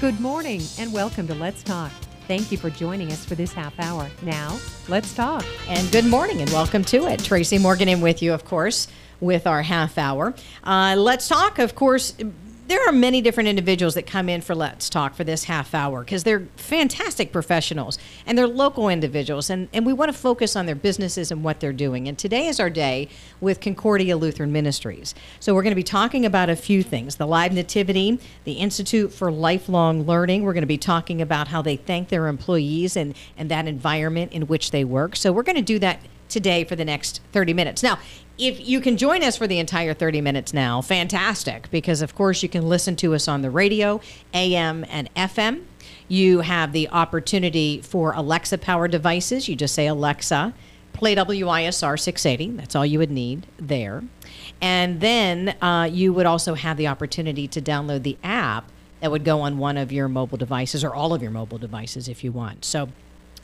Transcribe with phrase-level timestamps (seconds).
[0.00, 1.90] Good morning and welcome to Let's Talk.
[2.28, 4.08] Thank you for joining us for this half hour.
[4.22, 5.44] Now, let's talk.
[5.66, 7.24] And good morning and welcome to it.
[7.24, 8.86] Tracy Morgan in with you, of course,
[9.18, 10.34] with our half hour.
[10.62, 12.14] Uh, let's talk, of course
[12.68, 16.04] there are many different individuals that come in for Let's Talk for this half hour
[16.04, 20.66] because they're fantastic professionals and they're local individuals, and, and we want to focus on
[20.66, 22.06] their businesses and what they're doing.
[22.06, 23.08] And today is our day
[23.40, 25.14] with Concordia Lutheran Ministries.
[25.40, 29.14] So we're going to be talking about a few things the Live Nativity, the Institute
[29.14, 30.42] for Lifelong Learning.
[30.42, 34.32] We're going to be talking about how they thank their employees and, and that environment
[34.32, 35.16] in which they work.
[35.16, 37.82] So we're going to do that today for the next 30 minutes.
[37.82, 37.98] Now,
[38.38, 42.42] if you can join us for the entire 30 minutes now, fantastic, because of course
[42.42, 44.00] you can listen to us on the radio,
[44.32, 45.64] AM and FM.
[46.06, 49.48] You have the opportunity for Alexa powered devices.
[49.48, 50.54] You just say, Alexa,
[50.92, 52.56] play WISR 680.
[52.56, 54.04] That's all you would need there.
[54.60, 59.24] And then uh, you would also have the opportunity to download the app that would
[59.24, 62.32] go on one of your mobile devices or all of your mobile devices if you
[62.32, 62.64] want.
[62.64, 62.88] So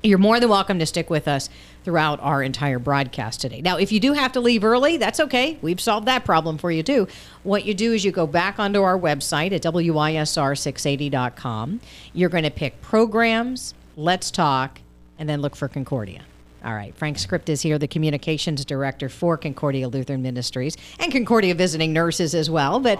[0.04, 1.48] you're more than welcome to stick with us
[1.82, 3.62] throughout our entire broadcast today.
[3.62, 5.56] Now, if you do have to leave early, that's okay.
[5.62, 7.08] We've solved that problem for you too.
[7.42, 11.80] What you do is you go back onto our website at WISR680.com.
[12.12, 14.80] You're going to pick programs, let's talk,
[15.18, 16.20] and then look for Concordia.
[16.64, 16.94] All right.
[16.94, 22.34] Frank Scrip is here, the communications director for Concordia Lutheran Ministries and Concordia visiting nurses
[22.34, 22.80] as well.
[22.80, 22.98] But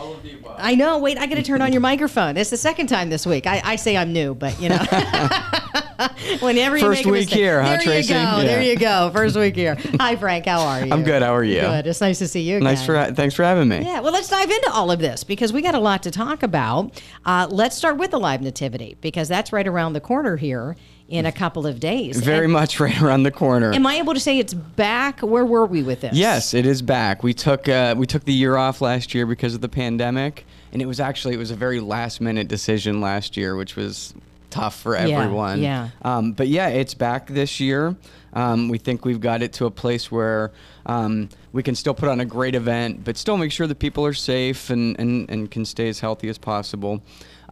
[0.59, 2.37] I know, wait, I got to turn on your microphone.
[2.37, 3.47] It's the second time this week.
[3.47, 4.85] I, I say I'm new, but you know.
[6.41, 8.13] Whenever you First week here, huh, there Tracy?
[8.13, 8.21] you go.
[8.21, 8.45] Yeah.
[8.45, 9.11] There you go.
[9.13, 9.77] First week here.
[10.01, 10.47] Hi, Frank.
[10.47, 10.93] How are you?
[10.93, 11.23] I'm good.
[11.23, 11.61] How are you?
[11.61, 11.87] Good.
[11.87, 12.57] It's nice to see you.
[12.57, 12.65] Again.
[12.65, 13.83] Nice for thanks for having me.
[13.83, 14.01] Yeah.
[14.01, 17.03] Well, let's dive into all of this because we got a lot to talk about.
[17.25, 20.77] Uh, let's start with the live nativity because that's right around the corner here
[21.09, 22.19] in a couple of days.
[22.19, 23.73] Very and much right around the corner.
[23.73, 25.21] Am I able to say it's back?
[25.21, 26.15] Where were we with this?
[26.15, 27.23] Yes, it is back.
[27.23, 30.81] We took uh, we took the year off last year because of the pandemic, and
[30.81, 34.15] it was actually it was a very last minute decision last year, which was
[34.55, 35.61] tough for everyone.
[35.61, 35.91] Yeah.
[36.05, 36.17] yeah.
[36.17, 37.97] Um, but yeah, it's back this year.
[38.33, 40.53] Um, we think we've got it to a place where
[40.87, 44.07] um, we can still put on a great event, but still make sure that people
[44.07, 47.03] are safe and, and, and can stay as healthy as possible.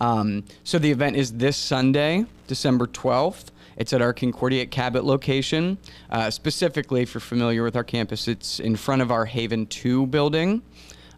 [0.00, 3.46] Um, so the event is this Sunday, December 12th.
[3.76, 5.78] It's at our Concordia Cabot location.
[6.10, 10.06] Uh, specifically, if you're familiar with our campus, it's in front of our Haven 2
[10.06, 10.62] building.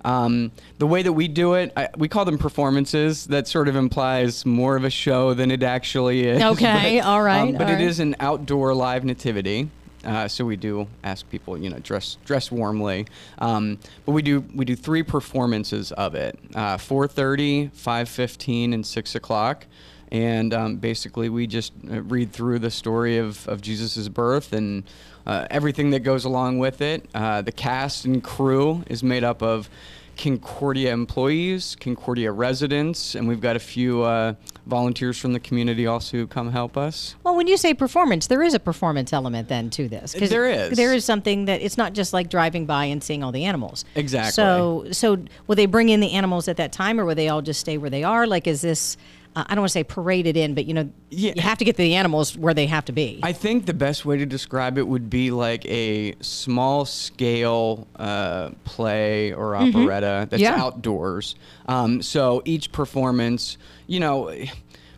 [0.04, 3.26] Um, the way that we do it, I, we call them performances.
[3.26, 6.42] That sort of implies more of a show than it actually is.
[6.54, 7.40] Okay, but, all right.
[7.40, 7.80] Um, but all it right.
[7.80, 9.70] is an outdoor live nativity.
[10.04, 13.06] Uh, so we do ask people, you know, dress dress warmly.
[13.38, 19.14] Um, but we do we do three performances of it: uh, 4:30, 5:15, and 6
[19.14, 19.66] o'clock.
[20.14, 24.84] And um, basically, we just uh, read through the story of, of Jesus' birth and
[25.26, 27.04] uh, everything that goes along with it.
[27.12, 29.68] Uh, the cast and crew is made up of
[30.16, 34.34] Concordia employees, Concordia residents, and we've got a few uh,
[34.66, 37.16] volunteers from the community also who come help us.
[37.24, 40.12] Well, when you say performance, there is a performance element then to this.
[40.12, 40.76] There is.
[40.76, 43.84] There is something that it's not just like driving by and seeing all the animals.
[43.96, 44.30] Exactly.
[44.30, 47.42] So, so will they bring in the animals at that time, or will they all
[47.42, 48.28] just stay where they are?
[48.28, 48.96] Like, is this?
[49.36, 51.32] Uh, I don't want to say paraded in, but you know, yeah.
[51.34, 53.20] you have to get the animals where they have to be.
[53.22, 58.50] I think the best way to describe it would be like a small scale uh,
[58.64, 59.76] play or mm-hmm.
[59.76, 60.28] operetta mm-hmm.
[60.30, 60.60] that's yeah.
[60.60, 61.34] outdoors.
[61.66, 64.32] Um, so each performance, you know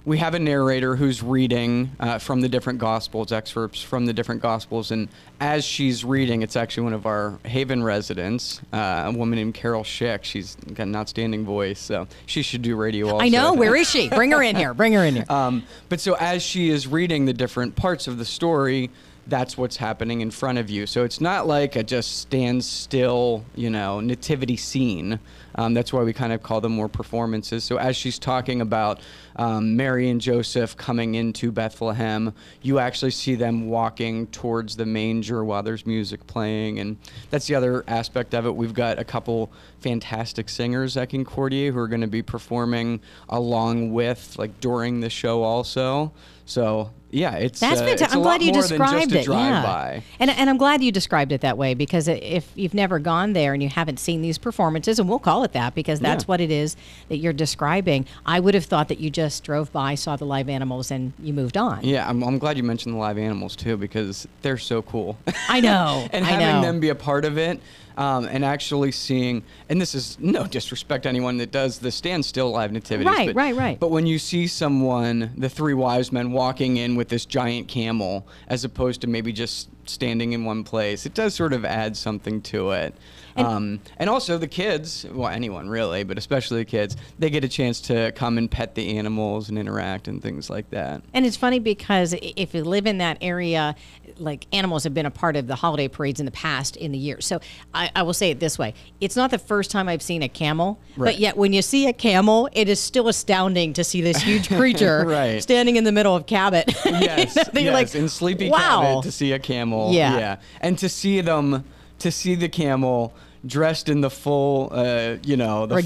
[0.06, 4.40] we have a narrator who's reading uh, from the different gospels, excerpts from the different
[4.40, 5.08] gospels, and
[5.40, 9.82] as she's reading, it's actually one of our Haven residents, uh, a woman named Carol
[9.82, 10.22] Schick.
[10.22, 13.24] She's got an outstanding voice, so she should do radio also.
[13.24, 13.52] I know.
[13.52, 14.08] Where is she?
[14.16, 14.72] Bring her in here.
[14.74, 15.26] Bring her in here.
[15.28, 18.90] Um, but so as she is reading the different parts of the story,
[19.28, 20.86] that's what's happening in front of you.
[20.86, 25.18] So it's not like a just stand still, you know, nativity scene.
[25.56, 27.64] Um, that's why we kind of call them more performances.
[27.64, 29.00] So as she's talking about
[29.36, 35.44] um, Mary and Joseph coming into Bethlehem, you actually see them walking towards the manger
[35.44, 36.78] while there's music playing.
[36.78, 36.96] And
[37.30, 38.54] that's the other aspect of it.
[38.54, 39.50] We've got a couple
[39.80, 45.10] fantastic singers at Concordia who are going to be performing along with, like, during the
[45.10, 46.12] show also.
[46.44, 48.14] So yeah, it's that's uh, fantastic.
[48.14, 49.26] I'm glad you described it.
[49.26, 50.02] yeah, by.
[50.20, 53.54] and and I'm glad you described it that way because if you've never gone there
[53.54, 56.28] and you haven't seen these performances, and we'll call it that because that's yeah.
[56.28, 56.76] what it is
[57.08, 58.06] that you're describing.
[58.26, 61.32] I would have thought that you just drove by, saw the live animals, and you
[61.32, 61.82] moved on.
[61.82, 65.16] Yeah, I'm, I'm glad you mentioned the live animals too because they're so cool.
[65.48, 66.62] I know, and I having know.
[66.62, 67.60] them be a part of it
[67.96, 72.50] um, and actually seeing, and this is no disrespect to anyone that does the standstill
[72.50, 73.12] live nativities.
[73.12, 73.80] Right, but, right, right.
[73.80, 78.26] But when you see someone, the three wise men, walking in with this giant camel,
[78.48, 82.42] as opposed to maybe just standing in one place, it does sort of add something
[82.42, 82.94] to it.
[83.36, 87.44] And- um, and also the kids, well, anyone really, but especially the kids, they get
[87.44, 91.02] a chance to come and pet the animals and interact and things like that.
[91.14, 93.74] And it's funny because if you live in that area,
[94.18, 96.98] like animals have been a part of the holiday parades in the past in the
[96.98, 97.20] year.
[97.20, 97.40] So
[97.74, 100.28] I, I will say it this way: it's not the first time I've seen a
[100.28, 101.08] camel, Right.
[101.12, 104.48] but yet when you see a camel, it is still astounding to see this huge
[104.48, 105.42] creature Right.
[105.42, 106.64] standing in the middle of Cabot.
[106.86, 108.80] Yes, you're yes, like, in Sleepy wow.
[108.82, 109.92] Cabot to see a camel.
[109.92, 110.16] Yeah.
[110.18, 111.64] yeah, and to see them,
[111.98, 113.14] to see the camel
[113.46, 115.76] dressed in the full, uh, you know, the full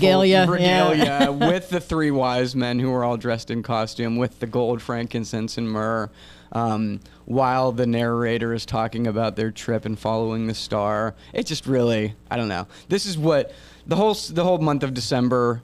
[0.46, 1.28] Regalia, yeah.
[1.50, 5.58] with the three wise men who were all dressed in costume with the gold, frankincense,
[5.58, 6.10] and myrrh.
[6.52, 11.66] Um, while the narrator is talking about their trip and following the star, it just
[11.66, 12.66] really, I don't know.
[12.88, 13.52] This is what
[13.86, 15.62] the whole the whole month of December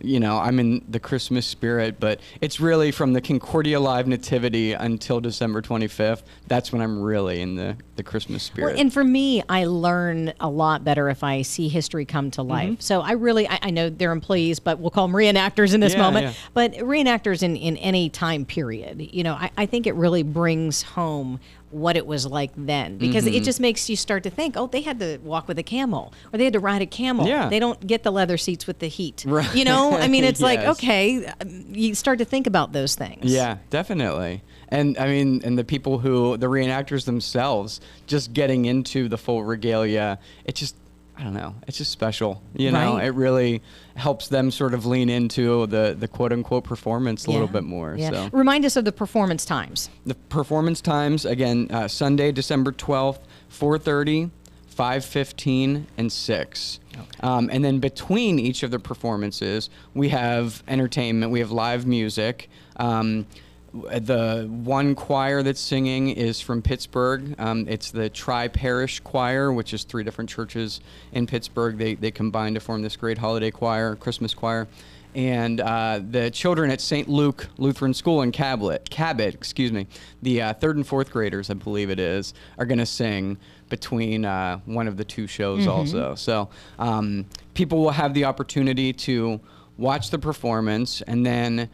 [0.00, 4.72] you know, I'm in the Christmas spirit, but it's really from the Concordia Live Nativity
[4.72, 6.22] until December 25th.
[6.46, 8.72] That's when I'm really in the, the Christmas spirit.
[8.72, 12.42] Well, and for me, I learn a lot better if I see history come to
[12.42, 12.70] life.
[12.70, 12.80] Mm-hmm.
[12.80, 15.94] So I really, I, I know they're employees, but we'll call them reenactors in this
[15.94, 16.26] Yeah, moment.
[16.26, 16.32] yeah.
[16.54, 20.82] But reenactors in, in any time period, you know, I, I think it really brings
[20.82, 23.34] home what it was like then because Mm-hmm.
[23.34, 26.12] it just makes you start to think, oh, they had to walk with a camel
[26.32, 27.26] or they had to ride a camel.
[27.26, 27.48] Yeah.
[27.48, 29.24] They don't get the leather seats with the heat.
[29.26, 29.54] Right.
[29.54, 31.30] You know, I mean, it's like, okay,
[31.70, 33.32] you start to think about those things.
[33.32, 34.42] yeah, definitely.
[34.68, 39.42] And I mean, and the people who, the reenactors themselves, just getting into the full
[39.44, 40.76] regalia, it just,
[41.18, 42.40] I don't know, it's just special.
[42.54, 43.06] You know, Right.
[43.06, 43.60] it really
[43.96, 47.96] helps them sort of lean into the, the quote unquote performance a little bit more.
[47.98, 48.10] Yeah.
[48.12, 48.28] So.
[48.32, 49.90] Remind us of the performance times.
[50.06, 54.30] The performance times again uh, Sunday, December twelfth, four thirty,
[54.68, 56.78] five fifteen, and six.
[57.20, 61.32] Um, and then between each of the performances, we have entertainment.
[61.32, 62.48] We have live music.
[62.76, 63.26] Um,
[63.72, 67.34] the one choir that's singing is from Pittsburgh.
[67.38, 70.80] Um, it's the Tri Parish Choir, which is three different churches
[71.12, 71.76] in Pittsburgh.
[71.76, 74.68] They, they combine to form this great holiday choir, Christmas choir
[75.14, 77.08] and uh, the children at St.
[77.08, 79.86] Luke Lutheran School in Cabot, Cabot, excuse me,
[80.22, 83.38] the uh, third and fourth graders, I believe it is, are going to sing
[83.68, 86.14] between uh, one of the two shows also.
[86.14, 86.48] So
[86.78, 89.40] um, people will have the opportunity to
[89.76, 91.68] watch the performance and then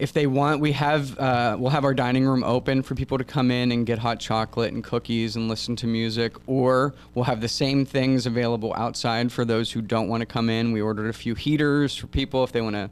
[0.00, 3.24] if they want, we have uh, we'll have our dining room open for people to
[3.24, 7.40] come in and get hot chocolate and cookies and listen to music, or we'll have
[7.40, 10.72] the same things available outside for those who don't want to come in.
[10.72, 12.90] We ordered a few heaters for people if they want to,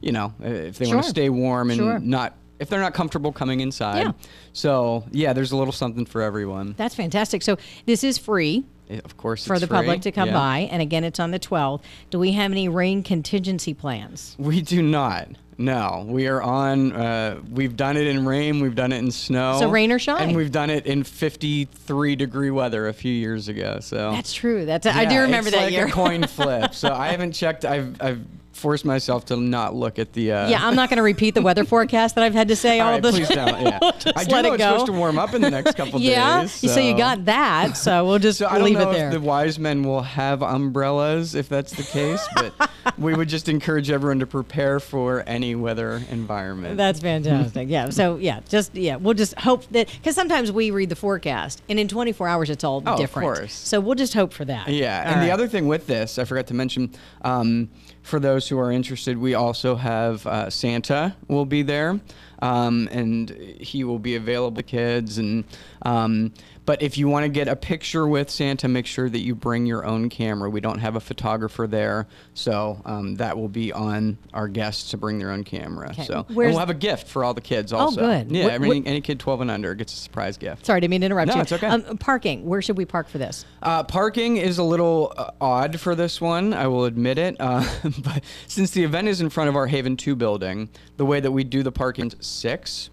[0.00, 1.98] you know, uh, if they want to stay warm and Sure.
[1.98, 3.98] not if they're not comfortable coming inside.
[4.06, 4.12] Yeah.
[4.54, 6.74] So yeah, there's a little something for everyone.
[6.78, 7.42] That's fantastic.
[7.42, 8.64] So this is free.
[9.04, 10.34] Of course, for the public to come Yeah.
[10.34, 10.58] by.
[10.70, 11.82] And again, it's on the 12th.
[12.10, 14.36] Do we have any rain contingency plans?
[14.38, 15.28] We do not.
[15.58, 16.92] No, we are on.
[16.92, 18.60] Uh, we've done it in rain.
[18.60, 19.56] We've done it in snow.
[19.58, 20.20] So rain or shine.
[20.28, 23.78] And we've done it in 53 degree weather a few years ago.
[23.80, 24.66] So That's true.
[24.66, 25.86] That's I do Yeah, remember it's that like year.
[25.86, 26.74] a coin flip.
[26.74, 27.64] So I haven't checked.
[27.64, 28.20] I've I've
[28.56, 30.32] forced myself to not look at the.
[30.32, 32.80] Uh, yeah, I'm not going to repeat the weather forecast that I've had to say
[32.80, 33.46] All all, right, the please don't.
[33.66, 33.78] Yeah,
[34.16, 36.52] I do know it it's supposed to warm up in the next couple yeah, days.
[36.52, 36.80] so.
[36.80, 37.76] you got that.
[37.76, 39.06] So we'll just So I don't leave know it there.
[39.08, 43.48] if the wise men will have umbrellas if that's the case, but we would just
[43.48, 46.76] encourage everyone to prepare for any weather environment.
[46.76, 47.68] That's fantastic.
[47.68, 47.90] yeah.
[47.90, 51.78] So yeah, just yeah, we'll just hope that because sometimes we read the forecast and
[51.78, 53.24] in 24 hours it's all Oh, of different.
[53.36, 53.52] course.
[53.54, 54.68] So we'll just hope for that.
[54.68, 56.90] Yeah, All and the other thing with this, I forgot to mention,
[57.22, 57.68] um,
[58.06, 61.98] for those who are interested, we also have uh, Santa will be there,
[62.40, 65.18] um, and he will be available to kids.
[65.18, 65.42] And
[65.82, 66.32] um,
[66.66, 69.66] but if you want to get a picture with Santa, make sure that you bring
[69.66, 70.50] your own camera.
[70.50, 74.96] We don't have a photographer there, so um, that will be on our guests to
[74.96, 75.90] bring their own camera.
[75.90, 76.04] Okay.
[76.04, 78.00] So and we'll have a gift for all the kids also.
[78.02, 78.32] oh, good.
[78.32, 80.66] Yeah, Wh- every, wh- any kid 12 and under gets a surprise gift.
[80.66, 81.40] Sorry, I didn't mean to interrupt No, you.
[81.42, 81.68] it's okay.
[81.68, 82.44] Um, parking.
[82.44, 83.44] Where should we park for this?
[83.62, 87.36] Uh, parking is a little uh, odd for this one, I will admit it.
[87.38, 87.64] Uh,
[88.02, 91.30] but since the event is in front of our Haven 2 building, the way that
[91.30, 92.90] we do the parking is six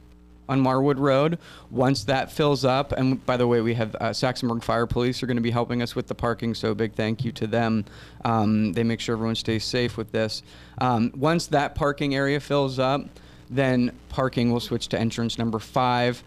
[0.49, 1.39] on Marwood Road.
[1.71, 5.27] Once that fills up, and by the way, we have uh, Saxonburg Fire Police are
[5.27, 7.85] going to be helping us with the parking, so big thank you to them.
[8.25, 10.43] Um, they make sure everyone stays safe with this.
[10.79, 13.01] Um, once that parking area fills up,
[13.49, 16.23] then parking will switch to entrance number five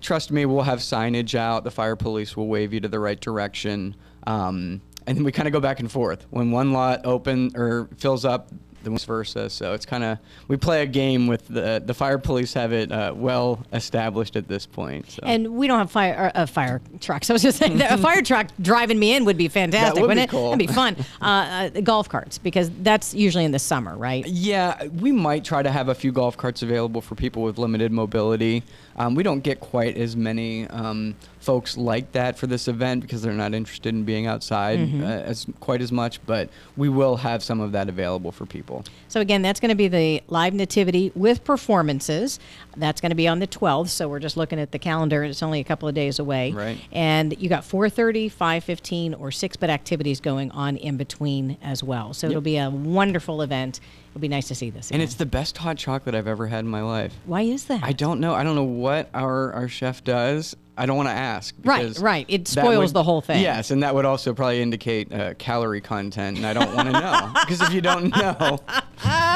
[0.00, 1.64] trust me, we'll have signage out.
[1.64, 3.94] The fire police will wave you to the right direction.
[4.26, 6.26] Um, and then we kind of go back and forth.
[6.30, 8.48] When one lot open or fills up,
[8.82, 9.50] then vice versa.
[9.50, 10.18] So it's kind of
[10.48, 14.48] we play a game with the the fire police have it uh, well established at
[14.48, 15.10] this point.
[15.10, 15.20] So.
[15.24, 17.30] And we don't have fire uh, fire trucks.
[17.30, 20.00] I was just saying that a fire truck driving me in would be fantastic.
[20.00, 20.30] would wouldn't it?
[20.30, 20.50] cool.
[20.50, 20.96] That'd be fun.
[21.20, 24.26] Uh, uh, golf carts because that's usually in the summer, right?
[24.26, 27.92] Yeah, we might try to have a few golf carts available for people with limited
[27.92, 28.62] mobility.
[28.96, 31.16] Um, we don't get quite as many um,
[31.48, 35.02] folks like that for this event because they're not interested in being outside Mm-hmm.
[35.02, 36.24] uh, as quite as much.
[36.26, 38.84] But we will have some of that available for people.
[39.08, 42.38] So again, that's going to be the live nativity with performances.
[42.76, 43.88] That's going to be on the 12th.
[43.88, 45.24] So we're just looking at the calendar.
[45.24, 46.52] It's only a couple of days away.
[46.52, 46.78] Right.
[46.92, 52.12] And you got 4:30, 5:15, or six bit activities going on in between as well.
[52.12, 53.80] So it'll be a wonderful event.
[54.10, 54.90] It'll be nice to see this.
[54.90, 57.14] And it's the best hot chocolate I've ever had in my life.
[57.24, 57.82] why is that?
[57.82, 58.34] I don't know.
[58.34, 60.54] I don't know what our, our chef does.
[60.78, 61.54] I don't want to ask.
[61.64, 62.24] Right, right.
[62.28, 63.42] It spoils would- the whole thing.
[63.42, 66.92] Yes, and that would also probably indicate uh, calorie content, and I don't want to
[66.92, 68.60] know because if you don't know,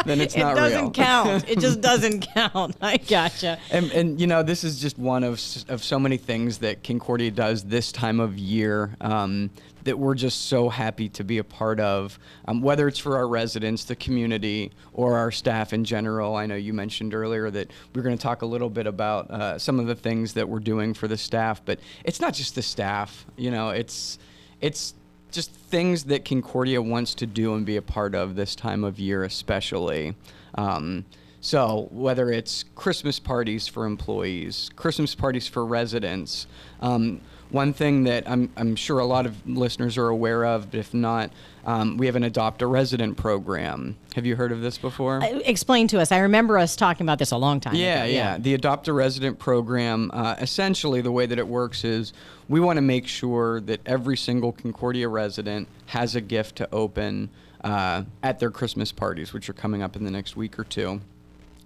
[0.07, 0.65] then it's it not real.
[0.65, 1.49] It doesn't count.
[1.49, 2.77] It just doesn't count.
[2.81, 3.59] I gotcha.
[3.71, 7.31] And, and you know, this is just one of of so many things that Concordia
[7.33, 9.51] does this time of year um,
[9.85, 12.19] that we're just so happy to be a part of.
[12.47, 16.37] Um, whether it's for our residents, the community, or our staff in general.
[16.37, 19.59] I know you mentioned earlier that we're going to talk a little bit about uh,
[19.59, 22.63] some of the things that we're doing for the staff, but it's not just the
[22.63, 23.27] staff.
[23.37, 24.19] You know, it's
[24.61, 24.95] it's
[25.31, 28.99] just things that Concordia wants to do and be a part of this time of
[28.99, 30.15] year, especially.
[30.55, 31.05] Um,
[31.43, 36.47] so whether it's Christmas parties for employees, Christmas parties for residents,
[36.81, 37.21] um,
[37.51, 40.95] one thing that I'm, I'm sure a lot of listeners are aware of, but if
[40.95, 41.31] not,
[41.67, 43.97] um, we have an adopt a resident program.
[44.15, 45.23] Have you heard of this before?
[45.23, 46.13] Uh, Explain to us.
[46.13, 48.13] I remember us talking about this a long time Yeah, ago.
[48.13, 48.33] yeah.
[48.33, 48.39] Yeah.
[48.39, 52.13] The Adopt a Resident program, uh, essentially, the way that it works is
[52.49, 57.29] we want to make sure that every single Concordia resident has a gift to open
[57.63, 61.01] uh, at their Christmas parties, which are coming up in the next week or two.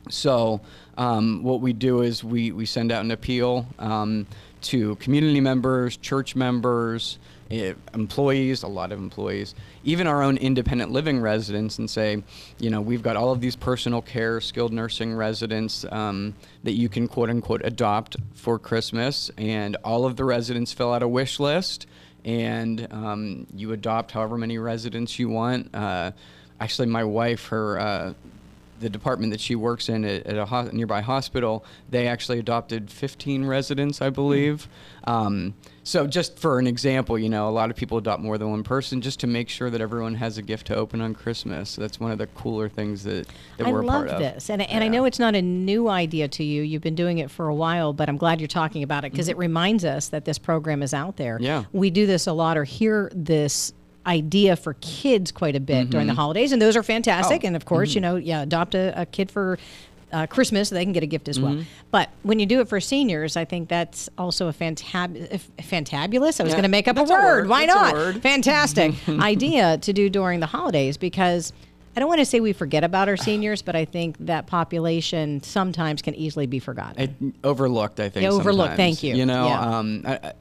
[0.09, 0.61] So,
[0.97, 4.27] um, what we do is we, we send out an appeal um,
[4.63, 7.19] to community members, church members,
[7.51, 12.23] eh, employees, a lot of employees, even our own independent living residents, and say,
[12.59, 16.35] you know, we've got all of these personal care, skilled nursing residents um,
[16.65, 21.03] that you can quote unquote adopt for Christmas, and all of the residents fill out
[21.03, 21.87] a wish list.
[22.25, 25.73] And um, you adopt however many residents you want.
[25.73, 26.11] Uh,
[26.59, 28.15] actually, my wife, her uh,
[28.81, 32.91] the department that she works in at, at a ho- nearby hospital, they actually adopted
[32.91, 34.69] 15 residents, I believe.
[35.05, 38.51] Um, so, just for an example, you know, a lot of people adopt more than
[38.51, 41.71] one person just to make sure that everyone has a gift to open on Christmas.
[41.71, 44.19] So that's one of the cooler things that, that I we're a love part of.
[44.19, 46.63] this, and and I know it's not a new idea to you.
[46.63, 49.29] You've been doing it for a while, but I'm glad you're talking about it because
[49.29, 51.37] it reminds us that this program is out there.
[51.37, 51.45] Mm-hmm.
[51.45, 51.65] Yeah.
[51.73, 53.73] we do this a lot, or hear this
[54.07, 57.39] idea for kids quite a bit during the holidays, and those are fantastic.
[57.41, 57.47] Mm-hmm.
[57.47, 59.59] Oh, And of course, you know, yeah, adopt a, a kid for.
[60.13, 61.55] Uh, Christmas, they can get a gift as well.
[61.55, 61.63] Mm-hmm.
[61.91, 66.39] But when you do it for seniors, I think that's also a fantab- fantabulous.
[66.41, 67.25] I was Yeah, going to make up a that's a word.
[67.25, 67.49] word.
[67.49, 67.93] Why That's not?
[67.95, 68.23] word.
[68.23, 71.53] Fantastic idea to do during the holidays because
[71.97, 75.43] I don't want to say we forget about our seniors, but I think that population
[75.43, 77.03] sometimes can easily be forgotten.
[77.03, 78.23] It, overlooked, I think.
[78.23, 78.77] Yeah, overlooked, sometimes.
[78.77, 79.17] thank you.
[79.17, 79.61] You know, Yeah.
[79.79, 80.33] um, I, I,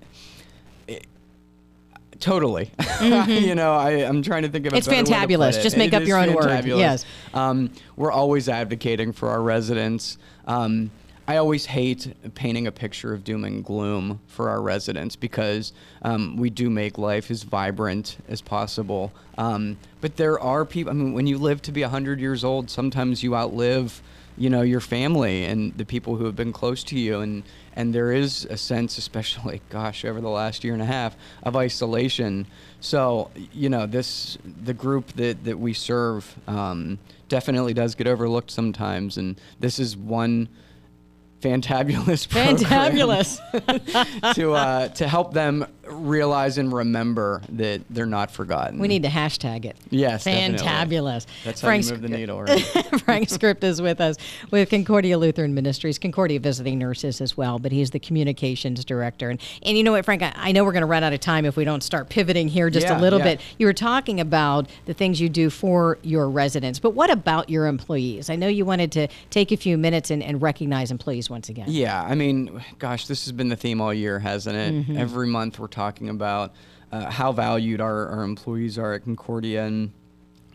[2.20, 2.72] totally.
[2.80, 3.32] Mm-hmm.
[3.46, 4.74] you know, I, I'm trying to think of.
[4.74, 5.58] a It's better way to put fantabulous.
[5.60, 5.64] it.
[5.64, 6.46] Just make It up your own word.
[6.46, 6.78] fantabulous.
[6.80, 7.06] Yes.
[7.34, 10.18] Um, we're always advocating for our residents.
[10.48, 10.92] Um,
[11.28, 16.38] I always hate painting a picture of doom and gloom for our residents because um,
[16.38, 19.12] we do make life as vibrant as possible.
[19.40, 20.92] Um, but there are people.
[20.92, 24.04] I mean, when you live to be 100 years old, sometimes you outlive,
[24.38, 27.44] you know, your family and the people who have been close to you, and
[27.76, 31.56] and there is a sense, especially, gosh, over the last year and a half, of
[31.56, 32.48] isolation.
[32.80, 37.00] So, you know, this the group that that we serve um,
[37.30, 40.50] definitely does get overlooked sometimes, and this is one
[41.42, 44.34] fantabulous program Fantabulous.
[44.36, 48.80] to uh, to help them realize and remember that they're not forgotten.
[48.80, 49.76] we need to hashtag it.
[49.90, 50.66] Yes, definitely.
[50.66, 51.26] Fantabulous.
[51.44, 52.60] That's how you move the needle, right?
[53.06, 54.18] Frank Scrip is with us
[54.52, 59.30] with Concordia Lutheran Ministries, Concordia visiting nurses as well, but he's the communications director.
[59.30, 61.20] And, and you know what, Frank, I, I know we're going to run out of
[61.20, 63.36] time if we don't start pivoting here just Yeah, a little yeah.
[63.36, 63.42] bit.
[63.58, 67.68] You were talking about the things you do for your residents, but what about your
[67.68, 68.30] employees?
[68.30, 71.66] I know you wanted to take a few minutes and, and recognize employees once again.
[71.70, 74.74] Yeah, I mean, gosh, this has been the theme all year, hasn't it?
[74.74, 74.98] Mm-hmm.
[74.98, 76.54] Every month we're talking about
[76.92, 79.66] uh, how valued our, our employees are at Concordia.
[79.66, 79.92] And,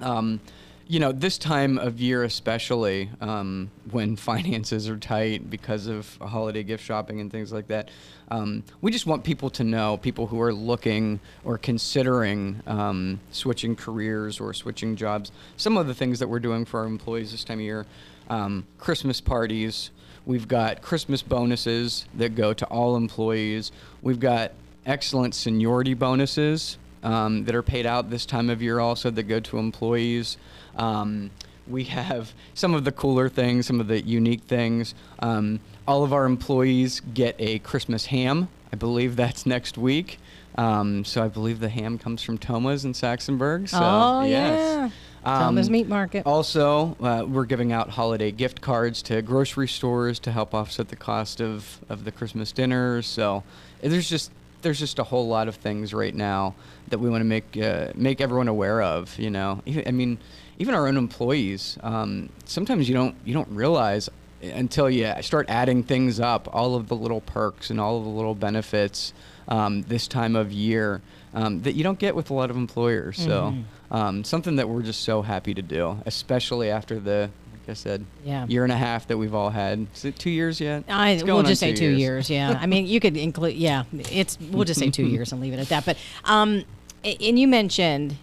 [0.01, 0.41] um,
[0.87, 6.63] you know, this time of year, especially um, when finances are tight because of holiday
[6.63, 7.91] gift shopping and things like that,
[8.31, 13.77] um, we just want people to know, people who are looking or considering um, switching
[13.77, 17.45] careers or switching jobs, some of the things that we're doing for our employees this
[17.45, 17.87] time of year.
[18.31, 19.91] Um, Christmas parties,
[20.27, 23.73] We've got Christmas bonuses that go to all employees.
[24.03, 24.53] We've got
[24.87, 29.41] excellent seniority bonuses um, that are paid out this time of year also that go
[29.41, 30.37] to employees.
[30.77, 31.31] Um,
[31.67, 34.95] we have some of the cooler things, some of the unique things.
[35.21, 38.49] Um, all of our employees get a Christmas ham.
[38.73, 40.19] I believe that's next week.
[40.57, 43.69] Um, so I believe the ham comes from Thoma's in Saxonburg.
[43.69, 44.31] So, oh yes.
[44.35, 44.91] yeah,
[45.25, 46.27] Thoma's Meat Market.
[46.27, 50.97] Also, uh, we're giving out holiday gift cards to grocery stores to help offset the
[50.97, 53.07] cost of, of the Christmas dinners.
[53.07, 53.45] So
[53.81, 54.33] there's just
[54.63, 56.55] there's just a whole lot of things right now
[56.89, 59.19] that we want to make uh, make everyone aware of.
[59.19, 60.19] You know, I mean,
[60.59, 61.79] even our own employees.
[61.83, 64.09] Um, sometimes you don't you don't realize
[64.43, 68.11] until you start adding things up, all of the little perks and all of the
[68.11, 69.13] little benefits
[69.49, 71.03] um, this time of year
[71.35, 73.19] um, that you don't get with a lot of employers.
[73.19, 73.55] So
[73.91, 77.31] um, something that we're just so happy to do, especially after the.
[77.71, 78.47] I said, Yeah.
[78.47, 79.87] year and a half that we've all had.
[79.95, 80.85] Is it two years yet?
[80.89, 82.29] I we'll just say two years.
[82.39, 83.55] Yeah, I mean you could include.
[83.55, 85.85] Yeah, it's we'll just say two years and leave it at that.
[85.87, 86.65] But um,
[87.05, 88.17] and you mentioned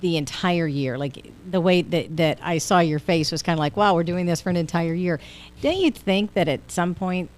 [0.00, 3.60] the entire year, like the way that that I saw your face was kind of
[3.60, 5.20] like, wow, we're doing this for an entire year.
[5.60, 7.28] Don't you think that at some point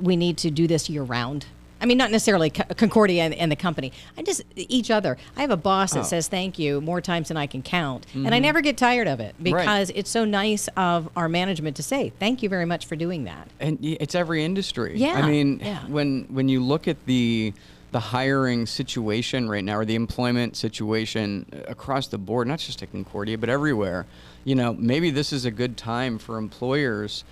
[0.00, 1.46] we need to do this year round?
[1.82, 3.92] I mean, not necessarily Co- Concordia and, and the company.
[4.16, 5.18] I just each other.
[5.36, 6.04] I have a boss that Oh.
[6.04, 9.18] says thank you more times than I can count, and I never get tired of
[9.20, 12.94] it because it's so nice of our management to say thank you very much for
[12.96, 13.48] doing that.
[13.60, 14.92] and it's every industry.
[14.96, 15.84] Yeah, I mean, yeah.
[15.88, 17.52] when when you look at the
[17.90, 22.90] the hiring situation right now, or the employment situation across the board, not just at
[22.92, 24.06] Concordia, but everywhere,
[24.44, 27.22] you know, maybe this is a good time for employers,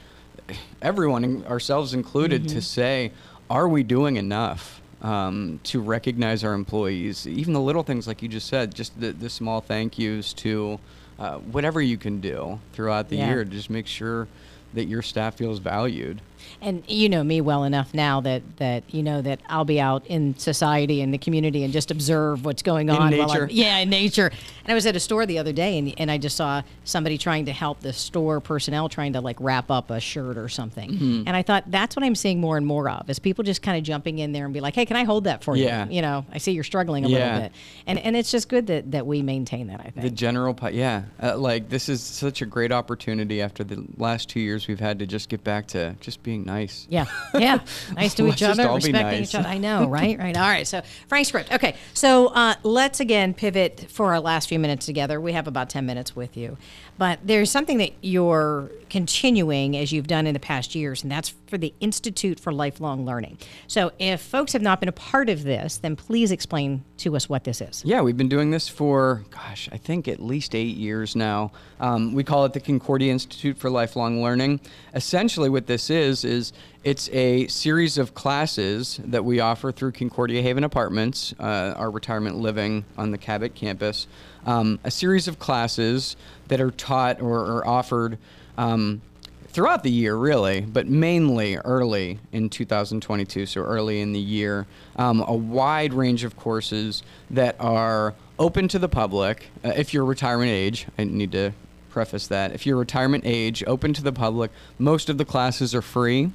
[0.83, 2.55] everyone, ourselves included, Mm-hmm.
[2.57, 3.13] to say,
[3.51, 4.81] are we doing enough?
[5.03, 9.13] Um, to recognize our employees, even the little things like you just said, just the,
[9.13, 10.79] the small thank yous to
[11.19, 13.29] uh, whatever you can do throughout the Yeah.
[13.29, 14.29] year to just make sure
[14.75, 16.21] that your staff feels valued.
[16.61, 20.07] And you know me well enough now that that you know that I'll be out
[20.07, 23.17] in society and the community and just observe what's going In on.
[23.17, 23.49] while nature.
[23.51, 24.27] yeah, in nature.
[24.65, 27.19] And I was at a store the other day and, and I just saw somebody
[27.19, 30.91] trying to help the store personnel trying to like wrap up a shirt or something.
[30.91, 31.23] Mm-hmm.
[31.27, 33.77] And I thought that's what I'm seeing more and more of is people just kind
[33.79, 35.65] of jumping in there and be like, hey, can I hold that for you?
[35.65, 35.87] Yeah.
[35.89, 35.97] you?
[35.97, 37.19] You know, I see you're struggling a Yeah.
[37.19, 37.53] little bit.
[37.87, 40.03] And and it's just good that, that we maintain that, I think.
[40.03, 44.41] The general, yeah, uh, like this is such a great opportunity after the last two
[44.41, 46.87] years we've had to just get back to just being nice.
[46.91, 47.61] Yeah, yeah.
[47.95, 49.29] Nice to each other, respecting nice.
[49.31, 49.49] each other.
[49.49, 50.19] I know, right?
[50.19, 50.37] Right.
[50.37, 50.67] All right.
[50.67, 51.53] So, Frank Scrip.
[51.53, 51.77] Okay.
[51.95, 55.21] So, uh, let's again pivot for our last few minutes together.
[55.21, 56.57] We have about 10 minutes with you.
[56.99, 61.31] But there's something that you're continuing as you've done in the past years, and that's
[61.47, 63.39] for the Institute for Lifelong Learning.
[63.67, 67.29] So, if folks have not been a part of this, then please explain to us
[67.29, 67.83] what this is.
[67.85, 71.53] Yeah, we've been doing this for, gosh, I think at least eight years now.
[71.79, 74.61] Um, we call it the Concordia Institute for Lifelong Learning.
[74.95, 80.43] Essentially, what this is, is it's a series of classes that we offer through Concordia
[80.43, 84.07] Haven Apartments, uh, our retirement living on the Cabot campus.
[84.47, 86.17] Um, a series of classes
[86.49, 88.19] that are taught or, or offered
[88.61, 89.01] um,
[89.49, 95.25] throughout the year, really, but mainly early in 2022, so early in the year, um,
[95.27, 99.49] a wide range of courses that are open to the public.
[99.65, 101.53] Uh, if you're retirement age, I need to
[101.89, 102.53] preface that.
[102.53, 106.31] If you're retirement age, open to the public, most of the classes are free.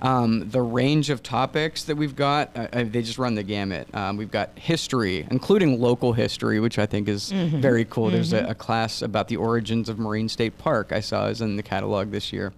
[0.00, 3.92] Um, the range of topics that we've got, uh, uh, they just run the gamut.
[3.94, 8.10] Um, we've got history, including local history, which I think is very cool.
[8.10, 11.56] There's a, a class about the origins of Moraine State Park I saw is in
[11.56, 12.52] the catalog this year.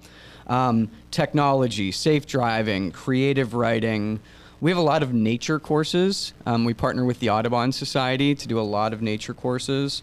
[0.48, 4.20] Um, technology, safe driving, creative writing.
[4.60, 6.34] We have a lot of nature courses.
[6.44, 10.02] Um, we partner with the Audubon Society to do a lot of nature courses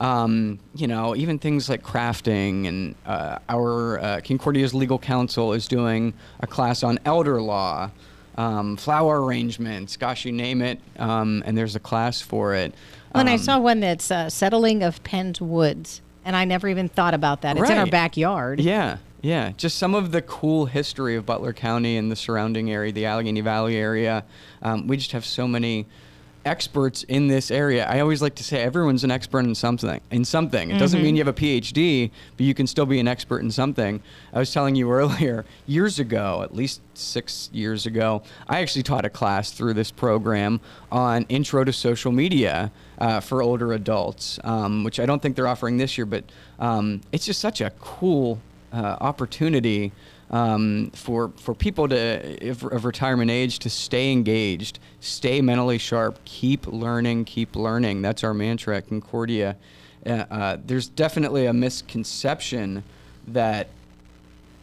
[0.00, 5.68] um, you know, even things like crafting, and uh, our uh, Concordia's legal counsel is
[5.68, 7.90] doing a class on elder law,
[8.36, 12.74] um, flower arrangements, gosh, you name it, um, and there's a class for it.
[13.14, 16.88] and I Um, saw one that's uh, settling of Penn's Woods, and I never even
[16.88, 17.58] thought about that.
[17.58, 18.60] It's in our backyard.
[18.60, 19.52] Yeah, yeah.
[19.58, 23.42] Just some of the cool history of Butler County and the surrounding area, the Allegheny
[23.42, 24.24] Valley area.
[24.62, 25.84] Um, we just have so many
[26.44, 27.86] experts in this area.
[27.86, 30.00] I always like to say everyone's an expert in something.
[30.10, 30.70] In something.
[30.70, 33.50] It doesn't mean you have a PhD, but you can still be an expert in
[33.50, 34.02] something.
[34.32, 39.04] I was telling you earlier, years ago, at least six years ago, I actually taught
[39.04, 44.84] a class through this program on intro to social media uh, for older adults, um,
[44.84, 46.24] which I don't think they're offering this year, but
[46.58, 48.40] um, it's just such a cool
[48.72, 49.92] uh, opportunity
[50.30, 56.18] um, for for people to if, of retirement age to stay engaged, stay mentally sharp,
[56.24, 58.02] keep learning, keep learning.
[58.02, 59.56] That's our mantra at Concordia.
[60.06, 62.82] Uh, uh, there's definitely a misconception
[63.28, 63.68] that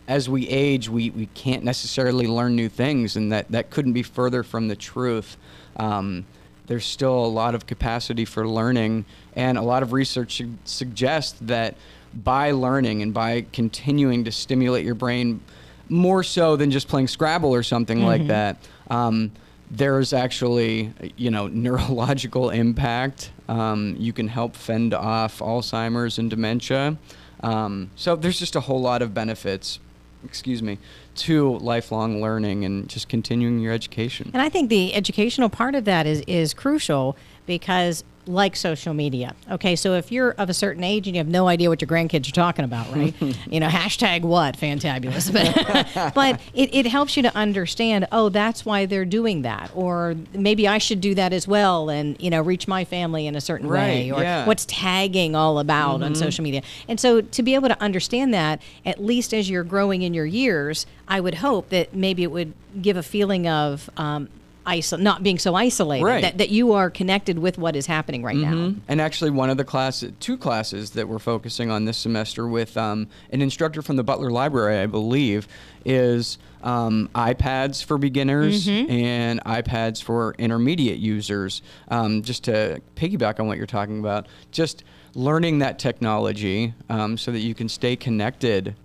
[0.08, 4.04] as we age, we, we can't necessarily learn new things, and that, that couldn't be
[4.04, 5.36] further from the truth.
[5.76, 6.26] Um,
[6.68, 11.38] there's still a lot of capacity for learning, and a lot of research su- suggests
[11.42, 11.76] that
[12.14, 15.42] by learning and by continuing to stimulate your brain
[15.90, 18.58] more so than just playing Scrabble or something like that.
[18.90, 19.32] Um,
[19.70, 23.32] there's actually, you know, neurological impact.
[23.48, 26.98] Um, you can help fend off Alzheimer's and dementia.
[27.42, 29.80] Um, so there's just a whole lot of benefits,
[30.24, 30.80] excuse me,
[31.16, 34.32] to lifelong learning and just continuing your education.
[34.34, 37.16] And I think the educational part of that is is crucial
[37.46, 39.36] because like social media.
[39.52, 41.88] Okay, so if you're of a certain age and you have no idea what your
[41.88, 43.14] grandkids are talking about, right?
[43.50, 44.58] you know, hashtag what?
[44.58, 45.28] Fantabulous.
[45.38, 49.72] But, but it, it helps you to understand, oh, that's why they're doing that.
[49.76, 53.36] Or maybe I should do that as well and, you know, reach my family in
[53.36, 54.10] a certain way.
[54.10, 54.46] Right, Or yeah.
[54.46, 56.62] what's tagging all about on social media.
[56.88, 60.26] And so to be able to understand that, at least as you're growing in your
[60.26, 64.30] years, I would hope that maybe it would give a feeling of um,
[64.68, 66.22] iso- not being so isolated, Right.
[66.22, 68.74] that, that you are connected with what is happening right now.
[68.88, 72.78] And actually, one of the classes, two classes that we're focusing on this semester with
[72.78, 75.48] um, an instructor from the Butler Library, I believe,
[75.86, 81.62] is um, iPads for beginners and iPads for intermediate users.
[81.88, 84.84] Um, just to piggyback on what you're talking about, just
[85.16, 88.76] learning that technology um, so that you can stay connected.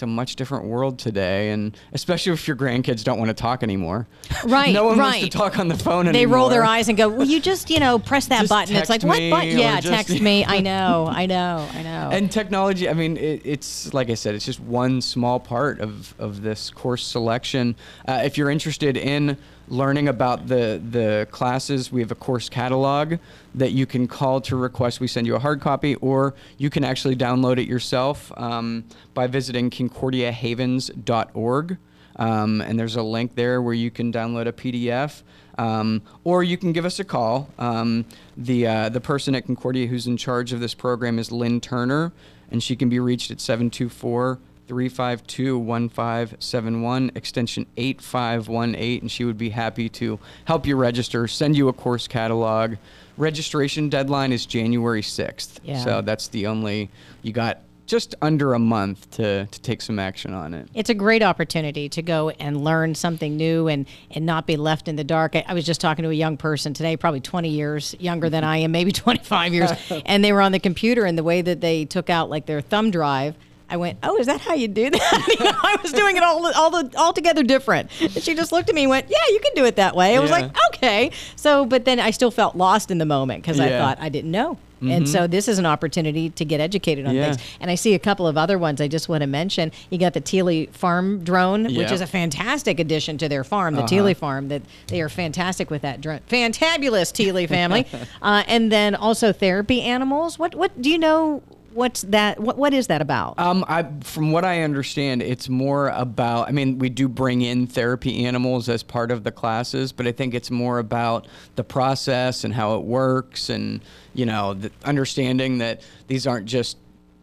[0.00, 3.62] It's a much different world today, and especially if your grandkids don't want to talk
[3.62, 4.06] anymore.
[4.46, 6.12] Right, no one wants to talk on the phone anymore.
[6.14, 8.76] They roll their eyes and go, "Will you just, you know, press that Just button?"
[8.76, 10.42] It's like, "What button?" Yeah, just- text me.
[10.46, 12.08] I know, I know, I know.
[12.10, 16.14] And technology, I mean, it, it's like I said, it's just one small part of,
[16.18, 17.76] of this course selection.
[18.08, 19.36] Uh, if you're interested in
[19.70, 23.18] learning about the, the classes, we have a course catalog
[23.54, 26.84] that you can call to request we send you a hard copy, or you can
[26.84, 31.78] actually download it yourself um, by visiting concordiahavens.org.
[32.16, 35.22] Um, and there's a link there where you can download a PDF.
[35.56, 37.48] Um, or you can give us a call.
[37.58, 38.06] Um,
[38.36, 42.12] the uh, the person at Concordia who's in charge of this program is Lynn Turner,
[42.50, 44.38] and she can be reached at 724
[44.70, 51.66] 352 1571, extension 8518, and she would be happy to help you register, send you
[51.66, 52.76] a course catalog.
[53.16, 55.58] Registration deadline is January 6th.
[55.64, 55.82] Yeah.
[55.82, 56.88] So that's the only,
[57.22, 60.68] you got just under a month to, to take some action on it.
[60.72, 64.86] it's a great opportunity to go and learn something new and and not be left
[64.86, 65.34] in the dark.
[65.34, 68.44] I, I was just talking to a young person today, probably 20 years younger than
[68.44, 69.72] I am, maybe 25 years,
[70.06, 72.60] and they were on the computer and the way that they took out like their
[72.60, 73.34] thumb drive.
[73.70, 75.26] I went, oh, is that how you do that?
[75.38, 77.90] You know, I was doing it all, all the altogether different.
[78.00, 80.16] And she just looked at me and went, yeah, you can do it that way.
[80.16, 80.38] I was Yeah.
[80.40, 81.10] like, okay.
[81.36, 84.30] So, but then I still felt lost in the moment because I thought I didn't
[84.32, 84.58] know.
[84.82, 87.34] And so this is an opportunity to get educated on Yeah.
[87.34, 87.46] things.
[87.60, 89.72] And I see a couple of other ones I just want to mention.
[89.90, 93.80] You got the Teely Farm drone, which is a fantastic addition to their farm, the
[93.80, 93.88] Uh-huh.
[93.88, 94.48] Teely Farm.
[94.48, 96.20] That they are fantastic with that drone.
[96.30, 97.84] Fantabulous Teely family.
[98.22, 100.38] uh, and then also therapy animals.
[100.38, 101.42] What what do you know?
[101.72, 102.40] What's that?
[102.40, 103.38] What what is that about?
[103.38, 106.48] Um, I, from what I understand, it's more about.
[106.48, 110.12] I mean, we do bring in therapy animals as part of the classes, but I
[110.12, 113.80] think it's more about the process and how it works, and
[114.14, 116.76] you know, understanding that these aren't just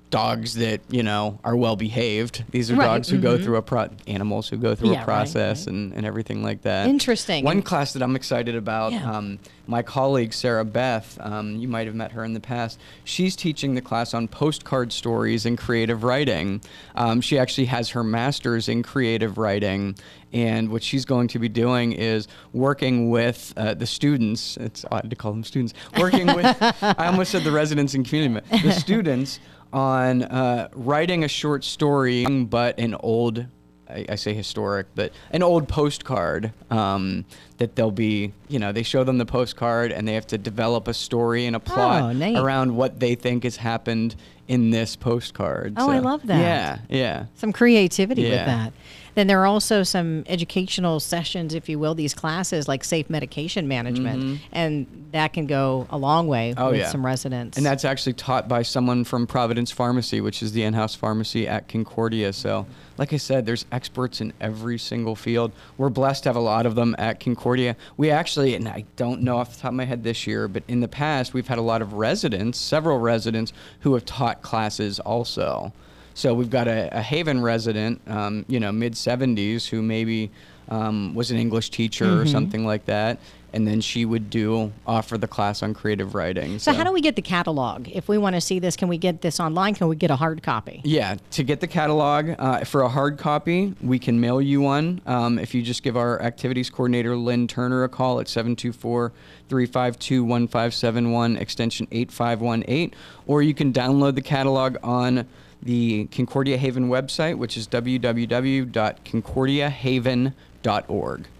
[0.09, 2.43] dogs that you know are well behaved.
[2.51, 5.05] These are Right, dogs who go through a pro- animals who go through Yeah, a
[5.05, 5.73] process right.
[5.73, 6.87] And, and everything like that.
[6.87, 7.43] Interesting.
[7.43, 8.93] One class that I'm excited about.
[8.93, 9.11] Yeah.
[9.11, 9.39] Um,
[9.69, 12.79] my colleague Sarah Beth, um, you might have met her in the past.
[13.03, 16.61] She's teaching the class on postcard stories and creative writing.
[16.95, 19.95] Um, she actually has her master's in creative writing,
[20.31, 24.55] and what she's going to be doing is working with uh, the students.
[24.55, 25.73] It's odd to call them students.
[25.99, 26.45] Working with,
[26.81, 29.41] I almost said the residents and community, the students
[29.73, 33.45] on uh, writing a short story, but an old
[33.89, 37.23] I, I say historic, but an old postcard um,
[37.57, 40.89] that they'll be, you know, they show them the postcard and they have to develop
[40.89, 42.37] a story and a plot Oh, neat.
[42.37, 44.17] around what they think has happened
[44.49, 45.75] in this postcard.
[45.77, 46.39] Oh, I love that.
[46.39, 47.25] Yeah, yeah.
[47.35, 48.45] some creativity with Yeah.
[48.45, 48.73] that.
[49.17, 53.67] Then there are also some educational sessions, if you will, these classes like safe medication
[53.67, 56.61] management, and that can go a long way Mm-hmm.
[56.61, 56.89] Oh, with yeah.
[56.89, 57.57] some residents.
[57.57, 61.67] And that's actually taught by someone from Providence Pharmacy, which is the in-house pharmacy at
[61.67, 62.31] Concordia.
[62.31, 62.67] So,
[62.99, 65.51] like I said, there's experts in every single field.
[65.79, 67.75] We're blessed to have a lot of them at Concordia.
[67.97, 70.61] We actually, and I don't know off the top of my head this year, but
[70.67, 74.99] in the past we've had a lot of residents, several residents who have taught classes
[74.99, 75.73] also.
[76.17, 80.31] So we've got a, a Haven resident, um, you know, mid 70s, who maybe
[80.67, 83.19] um, was an English teacher or something like that,
[83.53, 86.57] and then she would do offer the class on creative writing.
[86.57, 87.87] So, how do we get the catalog?
[87.89, 89.75] If we want to see this, can we get this online?
[89.75, 90.81] Can we get a hard copy?
[90.83, 95.01] Yeah, to get the catalog uh, for a hard copy, we can mail you one.
[95.05, 99.13] Um, if you just give our activities coordinator, Lynn Turner, a call at 724
[99.49, 102.95] 352 1571, extension 8518,
[103.27, 105.27] or you can download the catalog on
[105.61, 110.33] the Concordia Haven website, which is www.concordiahaven.com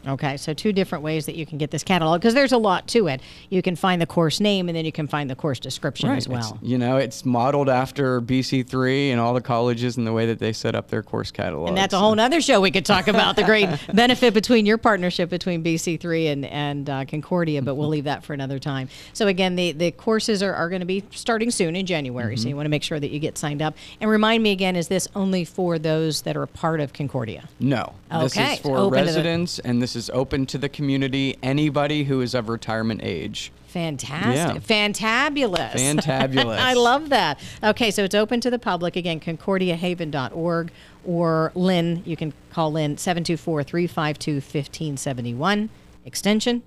[0.08, 2.88] Okay, so two different ways that you can get this catalog because there's a lot
[2.90, 3.22] to it.
[3.50, 6.18] You can find the course name and then you can find the course description right.
[6.18, 6.58] as well.
[6.62, 10.40] It's, you know, it's modeled after BC3 and all the colleges and the way that
[10.40, 11.68] they set up their course catalog.
[11.68, 14.78] And that's a whole other show we could talk about the great benefit between your
[14.78, 18.90] partnership between BC3 and, and uh, Concordia, but we'll leave that for another time.
[19.14, 22.44] So, again, the, the courses are, are going to be starting soon in January, mm-hmm.
[22.44, 23.76] so you want to make sure that you get signed up.
[24.00, 27.50] And remind me again, is this only for those that are part of Concordia?
[27.60, 27.94] No.
[28.12, 28.24] Okay.
[28.24, 28.78] This is for
[29.18, 33.52] residents and this is open to the community, anybody who is of retirement age.
[33.68, 34.64] Fantastic.
[34.68, 34.88] Yeah.
[34.90, 35.74] Fantabulous.
[35.74, 36.58] Fantabulous.
[36.60, 37.40] I love that.
[37.64, 38.96] Okay, so it's open to the public.
[38.96, 40.72] Again, concordiahaven.org
[41.06, 45.70] or Lynn, you can call Lynn 724 352 1571,
[46.06, 46.64] extension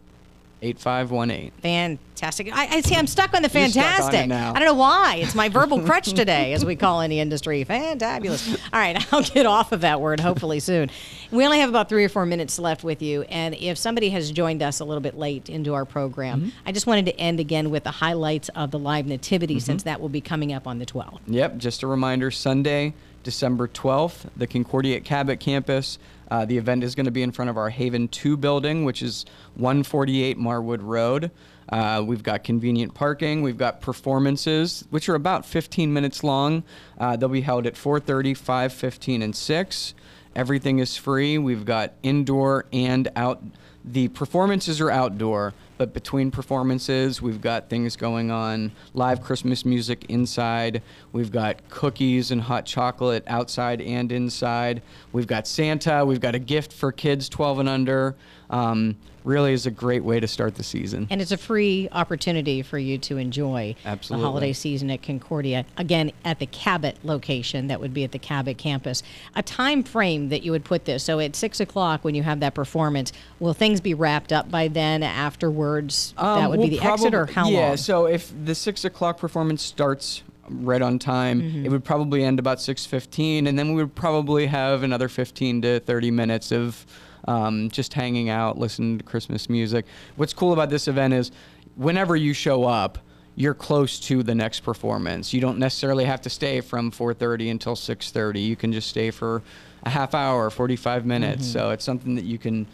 [0.63, 1.53] 8518.
[1.63, 2.53] Fantastic.
[2.53, 4.25] I, I, see I'm stuck on the fantastic.
[4.25, 5.17] On I don't know why.
[5.17, 7.65] It's my verbal crutch today, as we call in the industry.
[7.65, 8.61] Fantabulous.
[8.73, 10.91] All right, I'll get off of that word hopefully soon.
[11.31, 13.23] We only have about three or four minutes left with you.
[13.23, 16.49] And if somebody has joined us a little bit late into our program, mm-hmm.
[16.67, 19.61] I just wanted to end again with the highlights of the live nativity mm-hmm.
[19.61, 21.21] since that will be coming up on the 12th.
[21.27, 22.93] Yep, just a reminder Sunday,
[23.23, 25.99] December 12th, the Concordia at Cabot campus.
[26.31, 29.03] Uh, the event is going to be in front of our Haven 2 building, which
[29.03, 29.25] is
[29.57, 31.31] 148 Marwood Road.
[31.69, 33.43] Uh, we've got convenient parking.
[33.43, 36.65] We've got performances, which are about 15 minutes long.
[36.99, 39.95] Uh, they'll be held at 4:30, 5:15, and 6.
[40.35, 41.39] Everything is free.
[41.39, 43.43] We've got indoor and out.
[43.85, 50.05] The performances are outdoor, but between performances, we've got things going on live Christmas music
[50.11, 50.83] inside.
[51.13, 54.83] We've got cookies and hot chocolate outside and inside.
[55.13, 56.05] We've got Santa.
[56.05, 58.17] We've got a gift for kids 12 and under.
[58.51, 61.07] Um, really is a great way to start the season.
[61.11, 64.23] And it's a free opportunity for you to enjoy Absolutely.
[64.23, 65.65] the holiday season at Concordia.
[65.77, 69.03] Again, at the Cabot location, that would be at the Cabot campus.
[69.35, 71.05] A time frame that you would put this.
[71.05, 74.69] So at six o'clock when you have that performance, will things be wrapped up by
[74.69, 75.03] then?
[75.03, 77.71] Afterwards, um, that would we'll be the exit, or how yeah, long?
[77.71, 77.77] Yeah.
[77.77, 81.41] So if the six o'clock performance starts right on time.
[81.41, 81.67] Mm-hmm.
[81.67, 85.81] It would probably end about 6:15 and then we would probably have another 15 to
[85.81, 86.87] 30 minutes of
[87.29, 89.87] um, just hanging out, listening to Christmas music.
[90.17, 91.31] What's cool about this event is
[91.77, 92.99] whenever you show up,
[93.37, 95.33] you're close to the next performance.
[95.33, 98.45] You don't necessarily have to stay from 4:30 until 6:30.
[98.45, 99.43] You can just stay for
[99.83, 101.45] a half hour, 45 minutes.
[101.45, 101.53] Mm-hmm.
[101.53, 102.67] So it's something that you can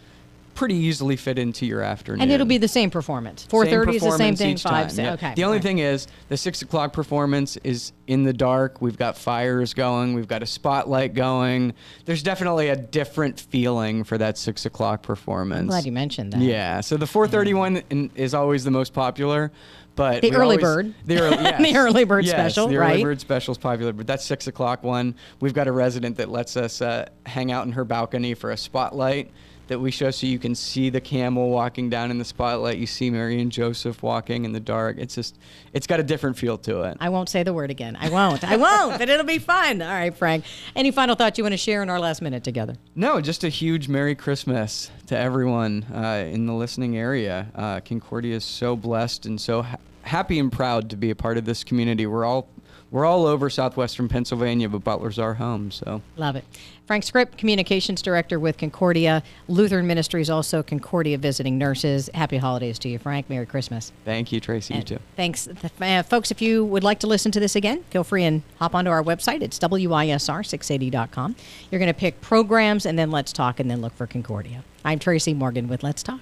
[0.57, 2.19] pretty easily fit into your afternoon.
[2.19, 3.45] And it'll be the same performance.
[3.45, 4.57] Four thirty is the same thing.
[4.57, 4.91] Five.
[4.93, 5.13] Yeah.
[5.13, 5.33] Okay.
[5.35, 5.63] The only right.
[5.63, 8.81] thing is the six o'clock performance is in the dark.
[8.81, 10.15] We've got fires going.
[10.15, 11.73] We've got a spotlight going.
[12.05, 15.61] There's definitely a different feeling for that six o'clock performance.
[15.61, 16.41] I'm glad you mentioned that.
[16.41, 16.81] Yeah.
[16.81, 19.51] So the four thirty one is always the most popular.
[19.95, 22.93] But the early always, bird, the early, yes, the early bird yes, special, the right?
[22.93, 26.29] early bird special is popular, but that six o'clock one, we've got a resident that
[26.29, 29.31] lets us uh, hang out in her balcony for a spotlight
[29.67, 32.77] that we show so you can see the camel walking down in the spotlight.
[32.77, 34.97] You see Mary and Joseph walking in the dark.
[34.97, 35.37] It's just,
[35.73, 36.97] it's got a different feel to it.
[36.99, 37.95] I won't say the word again.
[37.99, 38.43] I won't.
[38.43, 39.81] I won't, but it'll be fun.
[39.81, 40.45] All right, Frank.
[40.75, 42.75] Any final thoughts you want to share in our last minute together?
[42.95, 47.47] No, just a huge Merry Christmas to everyone uh, in the listening area.
[47.55, 51.37] Uh, Concordia is so blessed and so ha- happy and proud to be a part
[51.37, 52.05] of this community.
[52.05, 52.47] We're all
[52.91, 55.71] we're all over southwestern Pennsylvania, but Butler's our home.
[55.71, 56.45] So love it.
[56.85, 62.09] Frank Scrip, Communications Director with Concordia Lutheran Ministries, also Concordia visiting nurses.
[62.13, 63.29] Happy holidays to you, Frank.
[63.29, 63.91] Merry Christmas.
[64.05, 64.73] Thank you, Tracy.
[64.73, 65.03] And you too.
[65.17, 65.49] Thanks,
[65.81, 66.31] uh, folks.
[66.31, 69.03] If you would like to listen to this again, feel free and hop onto our
[69.03, 69.41] website.
[69.41, 71.35] It's wisr680.com.
[71.69, 74.63] You're going to pick programs and then Let's Talk, and then look for Concordia.
[74.85, 76.21] I'm Tracy Morgan with Let's Talk.